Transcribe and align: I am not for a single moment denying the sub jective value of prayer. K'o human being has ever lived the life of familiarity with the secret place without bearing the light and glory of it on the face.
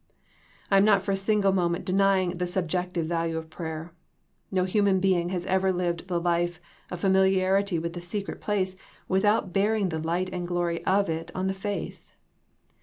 I 0.71 0.77
am 0.77 0.83
not 0.83 1.03
for 1.03 1.11
a 1.11 1.15
single 1.15 1.51
moment 1.51 1.85
denying 1.85 2.39
the 2.39 2.47
sub 2.47 2.67
jective 2.67 3.03
value 3.03 3.37
of 3.37 3.51
prayer. 3.51 3.93
K'o 4.51 4.65
human 4.65 4.99
being 4.99 5.29
has 5.29 5.45
ever 5.45 5.71
lived 5.71 6.07
the 6.07 6.19
life 6.19 6.59
of 6.89 6.99
familiarity 7.01 7.77
with 7.77 7.93
the 7.93 8.01
secret 8.01 8.41
place 8.41 8.75
without 9.07 9.53
bearing 9.53 9.89
the 9.89 9.99
light 9.99 10.31
and 10.33 10.47
glory 10.47 10.83
of 10.87 11.07
it 11.07 11.29
on 11.35 11.45
the 11.45 11.53
face. 11.53 12.11